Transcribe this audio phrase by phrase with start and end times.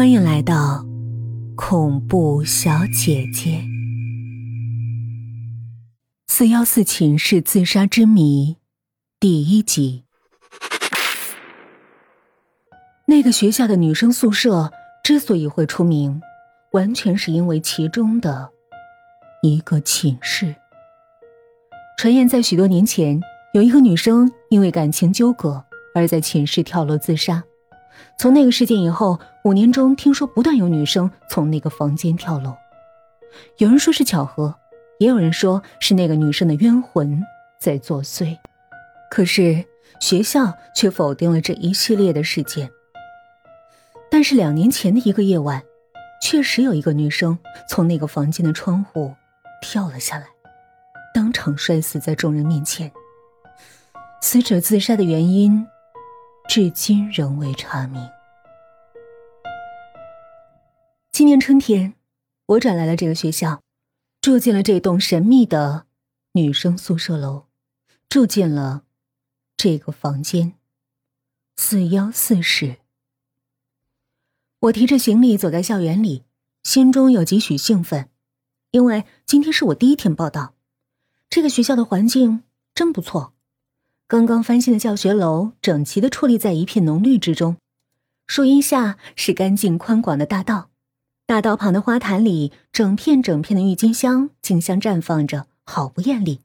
[0.00, 0.82] 欢迎来到
[1.54, 3.62] 恐怖小姐姐。
[6.26, 8.56] 四幺四寝室自杀之谜
[9.20, 10.04] 第一集。
[13.04, 14.72] 那个学校的女生宿舍
[15.04, 16.22] 之所以会出名，
[16.72, 18.48] 完全是因为其中的
[19.42, 20.56] 一个寝室。
[21.98, 23.20] 传言在许多年前，
[23.52, 25.62] 有一个女生因为感情纠葛
[25.94, 27.44] 而在寝室跳楼自杀。
[28.18, 32.54] 从那个事件以后，五年中听说不断有女生从那个房间跳楼。
[33.58, 34.54] 有人说是巧合，
[34.98, 37.22] 也有人说是那个女生的冤魂
[37.58, 38.36] 在作祟。
[39.10, 39.64] 可是
[39.98, 42.70] 学校却否定了这一系列的事件。
[44.10, 45.62] 但是两年前的一个夜晚，
[46.20, 47.38] 确实有一个女生
[47.68, 49.14] 从那个房间的窗户
[49.62, 50.26] 跳了下来，
[51.14, 52.92] 当场摔死在众人面前。
[54.20, 55.66] 死者自杀的原因。
[56.48, 58.02] 至今仍未查明。
[61.20, 61.92] 今年春天，
[62.46, 63.62] 我转来了这个学校，
[64.22, 65.84] 住进了这栋神秘的
[66.32, 67.44] 女生宿舍楼，
[68.08, 68.84] 住进了
[69.54, 70.54] 这个房间
[71.58, 72.78] 四幺四室。
[74.60, 76.24] 我提着行李走在校园里，
[76.62, 78.08] 心中有几许兴奋，
[78.70, 80.54] 因为今天是我第一天报道。
[81.28, 83.34] 这个学校的环境真不错。
[84.06, 87.58] 刚刚翻新的教学楼，整齐的矗立在一片浓绿之中。
[88.26, 90.69] 树荫下是干净宽广的大道，
[91.30, 96.40] 大道旁的花坛里，整片整片的郁金香竞相绽放着，好不艳丽。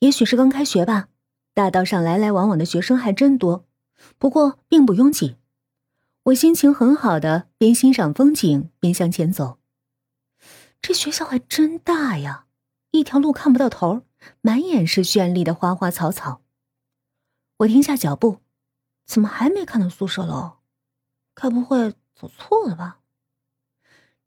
[0.00, 1.06] 也许是刚开学吧，
[1.54, 3.64] 大道上来来往往的学生还真多，
[4.18, 5.36] 不过并不拥挤。
[6.24, 9.60] 我心情很好的边欣赏风景边向前走。
[10.82, 12.46] 这学校还真大呀，
[12.90, 14.02] 一条路看不到头。
[14.40, 16.42] 满眼是绚丽的花花草草。
[17.58, 18.38] 我停下脚步，
[19.06, 20.54] 怎么还没看到宿舍楼？
[21.36, 22.96] 该不会走错了吧？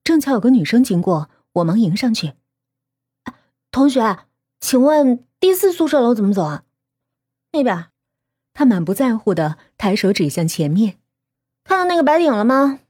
[0.04, 2.34] 正巧有个女生经过，我忙迎上去
[3.72, 4.26] ：“同学，
[4.60, 6.64] 请问第四宿舍楼怎么走啊？”
[7.54, 7.88] 那边。
[8.56, 11.00] 他满不在乎的抬手指向前面
[11.66, 12.82] ：“看到那个白顶了吗？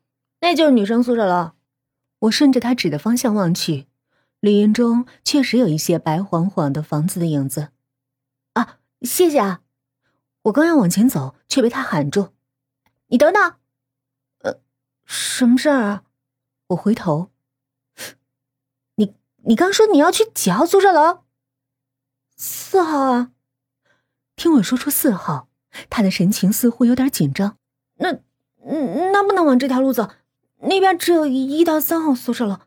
[0.41, 1.51] 那就是女生宿舍楼。”
[2.19, 3.87] 我顺着她指的方向望去。
[4.41, 7.69] 绿荫中确实有一些白晃晃的房子的影子，
[8.55, 9.61] 啊，谢谢啊！
[10.41, 12.33] 我刚要往前走，却被他喊住
[13.07, 13.53] ：“你等等！”
[14.43, 14.59] 呃，
[15.05, 16.03] 什么事儿啊？
[16.73, 17.31] 我回头，
[18.95, 21.23] 你你刚说你要去几号宿舍楼？
[22.35, 23.31] 四号啊！
[24.35, 25.47] 听我说出四号，
[25.89, 27.57] 他的神情似乎有点紧张。
[27.95, 28.19] 那
[29.11, 30.09] 那不能往这条路走，
[30.59, 32.59] 那边只有一到三号宿舍楼。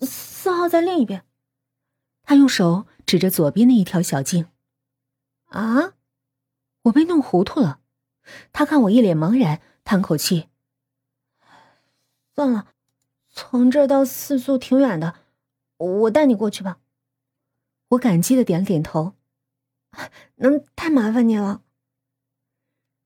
[0.00, 1.24] 四号在另一边，
[2.22, 4.46] 他用手指着左边的一条小径。
[5.46, 5.94] 啊！
[6.82, 7.80] 我被弄糊涂了。
[8.52, 10.48] 他看我一脸茫然，叹口气
[12.36, 12.68] ：“算了，
[13.40, 15.14] 从这儿到四宿挺远的，
[15.76, 16.78] 我带你过去吧。”
[17.90, 19.14] 我感激的点了点头
[20.42, 21.62] ：“能太麻烦你了。”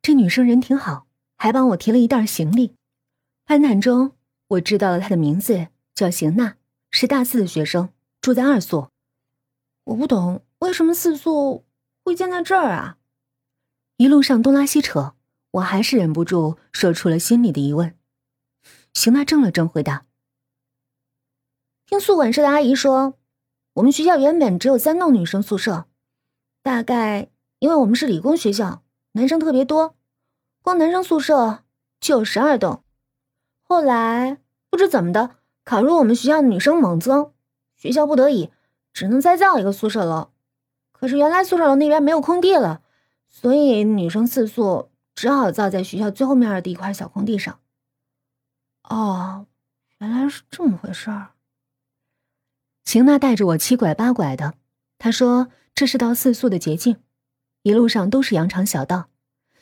[0.00, 1.06] 这女生人挺好，
[1.36, 2.74] 还帮我提了一袋行李。
[3.44, 4.16] 攀谈中，
[4.48, 6.56] 我知道了她的名字，叫邢娜。
[6.90, 7.90] 是大四的学生，
[8.22, 8.88] 住在二宿。
[9.84, 11.66] 我不懂为什么四宿
[12.04, 12.96] 会建在这儿啊？
[13.98, 15.14] 一路上东拉西扯，
[15.52, 17.94] 我还是忍不住说出了心里的疑问。
[18.94, 20.04] 邢娜怔了怔，回答
[21.92, 23.18] ：“听宿管室的阿姨说，
[23.74, 25.84] 我们学校原本只有三栋女生宿舍，
[26.62, 28.82] 大概因为我们是理工学校，
[29.12, 29.94] 男生特别多，
[30.62, 31.64] 光男生宿舍
[32.00, 32.82] 就有十二栋。
[33.60, 34.38] 后来
[34.70, 37.34] 不知怎么的。”考入我们学校的女生猛增，
[37.76, 38.50] 学校不得已
[38.94, 40.30] 只能再造一个宿舍楼。
[40.92, 42.80] 可是原来宿舍楼那边没有空地了，
[43.28, 47.60] 所以女生四宿只好造在学校最后面的一块小空地上。
[48.84, 49.44] 哦，
[49.98, 51.31] 原来是这么回事儿。
[52.84, 54.54] 秦娜带着我七拐八拐的，
[54.98, 56.96] 她说这是到四宿的捷径，
[57.62, 59.08] 一路上都是羊肠小道，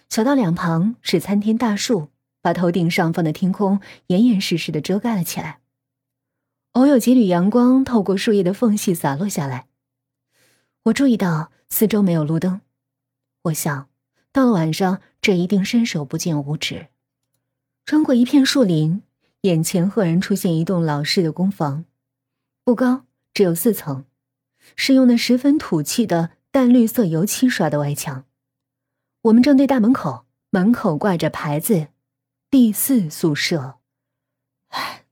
[0.09, 2.09] 小道两旁是参天大树，
[2.43, 5.61] 把头顶上方的天空严严实实的遮盖了起来。
[6.73, 9.67] 偶有几缕阳光透过树叶的缝隙洒落下来，
[10.85, 12.61] 我注意到四周没有路灯。
[13.43, 13.89] 我想，
[14.33, 16.89] 到了晚上，这一定伸手不见五指。
[17.85, 19.03] 穿过一片树林，
[19.43, 21.85] 眼前赫然出现一栋老式的工房，
[22.65, 24.05] 不高，只有四层，
[24.77, 28.25] 是用那十分土气的淡绿色油漆刷的外墙。
[29.23, 31.89] 我们正对大门口，门口挂着牌子
[32.51, 33.79] ：“第四宿舍。”
[34.69, 35.05] 唉，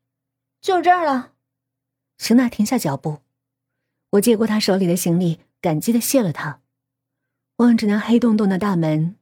[0.60, 1.32] 就这儿了。
[2.16, 3.20] 邢娜停下脚步，
[4.10, 6.60] 我接过她手里的行李，感激的谢了她。
[7.56, 9.16] 望着那黑洞洞的大门，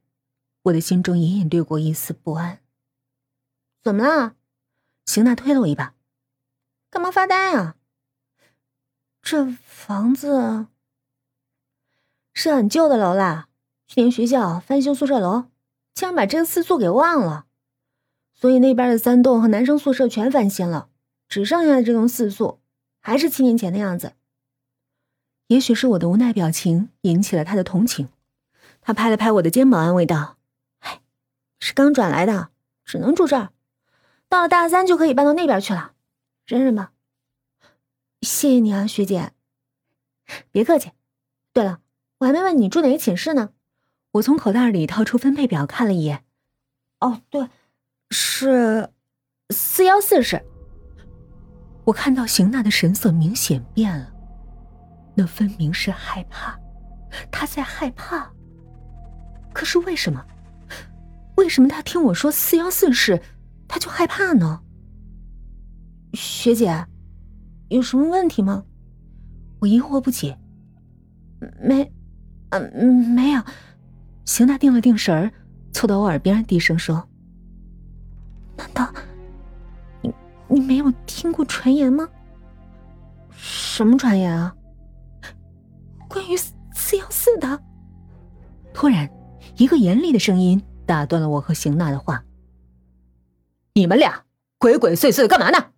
[0.63, 2.59] 我的心中隐隐掠过一丝不安。
[3.81, 4.35] 怎么了？
[5.05, 5.95] 邢娜推了我一把
[6.91, 7.76] ：“干嘛发呆啊？
[9.29, 10.67] 这房子
[12.33, 13.49] 是很旧的楼啦，
[13.85, 15.47] 去年学校翻修宿舍楼，
[15.93, 17.45] 竟然把这个四宿给忘了，
[18.33, 20.87] 所以那边的三栋和男生宿舍全翻新了，
[21.27, 22.61] 只剩下这栋四宿
[23.01, 24.13] 还是七年前的样子。”
[25.47, 28.07] 也许是我的无奈表情引起了他的同情，
[28.79, 30.37] 他拍了拍我的肩膀，安慰道
[30.79, 31.01] ：“哎，
[31.59, 32.51] 是刚转来的，
[32.85, 33.49] 只能住这儿。
[34.29, 35.91] 到了大三就可以搬到那边去了，
[36.45, 36.93] 忍忍吧。”
[38.21, 39.31] 谢谢你啊，学姐。
[40.51, 40.91] 别客气。
[41.53, 41.79] 对了，
[42.19, 43.51] 我还没问你住哪个寝室呢。
[44.11, 46.23] 我从口袋里掏出分配表看了一眼。
[46.99, 47.47] 哦，对，
[48.09, 48.89] 是
[49.51, 50.43] 四幺四室。
[51.85, 54.11] 我看到邢娜的神色明显变了。
[55.15, 56.59] 那分明是害怕，
[57.31, 58.31] 她在害怕。
[59.53, 60.25] 可是为什么？
[61.37, 63.21] 为什么他听我说四幺四室，
[63.67, 64.63] 他就害怕呢？
[66.13, 66.85] 学姐，
[67.69, 68.63] 有什么问题吗？
[69.59, 70.37] 我疑惑不解。
[71.61, 71.91] 没，
[72.49, 73.41] 嗯，没有。
[74.25, 75.31] 邢娜定了定神儿，
[75.71, 77.07] 凑到我耳边低声说
[78.57, 78.91] ：“难道
[80.01, 80.13] 你
[80.47, 82.07] 你没有听过传言吗？
[83.31, 84.55] 什么传言啊？”
[86.09, 87.61] 关于四幺四的，
[88.73, 89.09] 突然，
[89.57, 92.23] 一个严厉的声音打断了我和邢娜的话
[93.75, 94.23] ：“你们俩
[94.57, 95.71] 鬼鬼祟祟的干嘛呢？”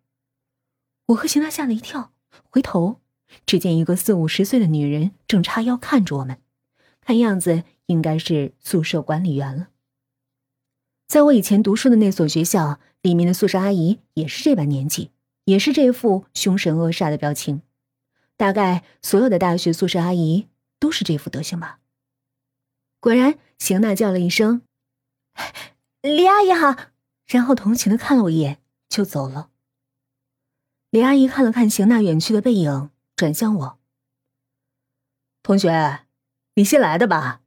[1.09, 2.11] 我和邢娜吓了一跳，
[2.49, 2.99] 回头，
[3.45, 6.39] 只见一个四五十岁的女人正叉腰看着我们，
[7.01, 9.69] 看样子应该是宿舍管理员了。
[11.07, 15.09] 在我以前读书的那所学校，里面的宿舍阿姨也是这般年纪，
[15.45, 17.63] 也是这副凶神恶煞的表情。
[18.37, 20.47] 大概所有的大学宿舍阿姨
[20.79, 21.79] 都是这副德行吧。
[22.99, 24.61] 果然，邢娜叫了一声
[26.03, 26.75] ：“李阿姨好。”
[27.25, 29.49] 然后同情的看了我一眼，就走了。
[30.91, 33.79] 李阿姨看了看邢娜远去的背影，转向我
[35.43, 36.01] ：“同学，
[36.55, 37.41] 你新来的吧？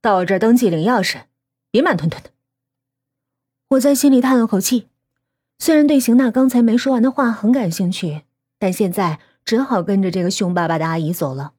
[0.00, 1.24] 到我这儿登记领钥匙，
[1.70, 2.30] 别慢吞吞的。”
[3.70, 4.88] 我在心里叹了口气，
[5.58, 8.22] 虽然对邢娜刚才没说完的话很感兴趣，
[8.58, 9.20] 但现在。
[9.46, 11.52] 只好跟着这个凶巴巴的阿姨走了。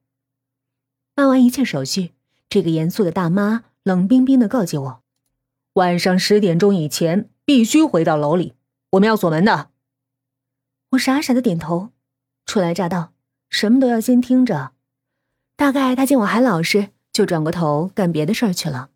[1.13, 2.15] 办完一切手续，
[2.49, 5.03] 这个严肃的大妈冷冰冰的告诫我
[5.73, 8.55] ：“晚上十点钟以前必须回到楼里，
[8.89, 9.69] 我们要锁门的。”
[10.95, 11.91] 我傻傻的点头。
[12.45, 13.13] 初来乍到，
[13.49, 14.73] 什么都要先听着。
[15.55, 18.89] 大概他见我还老实，就转过头干别的事儿去了。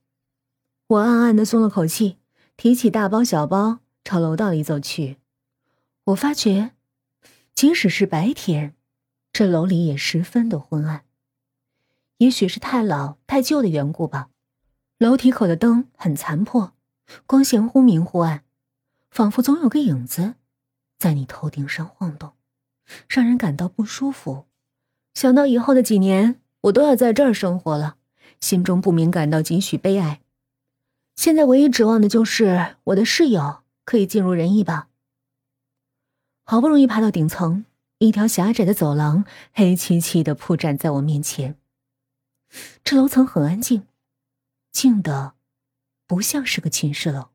[0.88, 2.18] 我暗暗的松了口气，
[2.58, 5.18] 提起大包小包朝楼道里走去。
[6.06, 6.72] 我发觉，
[7.54, 8.76] 即使是白天。
[9.32, 11.04] 这楼里也十分的昏暗，
[12.18, 14.30] 也许是太老太旧的缘故吧。
[14.98, 16.74] 楼梯口的灯很残破，
[17.26, 18.44] 光线忽明忽暗，
[19.12, 20.36] 仿佛总有个影子
[21.00, 22.34] 在你头顶上晃动，
[23.08, 24.46] 让人感到不舒服。
[25.14, 27.96] 想到以后的几年我都要在这儿生活了，
[28.40, 30.22] 心中不免感到几许悲哀。
[31.16, 34.90] 现在唯一指望的就是我的室友可以尽如人意吧。
[36.44, 37.66] 好不容易爬到顶层。
[38.02, 41.58] 一条狭窄的走廊，黑漆漆的铺展在我面前。
[42.82, 43.88] 这楼层很安静，
[44.72, 45.34] 静的
[46.08, 47.32] 不像是个寝室楼。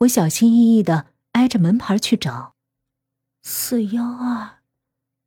[0.00, 2.54] 我小心翼翼的挨着门牌去找，
[3.42, 4.62] 四幺二，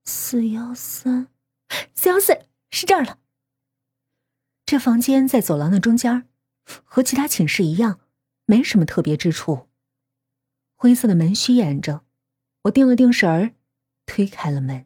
[0.03, 1.27] 四幺三，
[1.93, 3.19] 四幺四是这儿了。
[4.65, 6.27] 这房间在走廊的中间，
[6.63, 7.99] 和其他寝室一样，
[8.45, 9.67] 没什么特别之处。
[10.75, 12.03] 灰色的门虚掩着，
[12.63, 13.53] 我定了定神儿。
[14.05, 14.85] 推开了门。